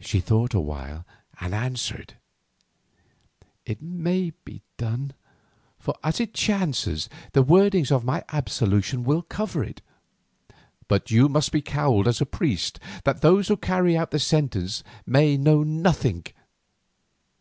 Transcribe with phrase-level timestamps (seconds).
[0.00, 1.06] She thought a while
[1.38, 2.14] and answered:
[3.64, 5.12] "It may be done,
[5.78, 9.80] for as it chances the wording of my absolution will cover it.
[10.88, 14.82] But you must come cowled as a priest, that those who carry out the sentence
[15.06, 16.26] may know nothing.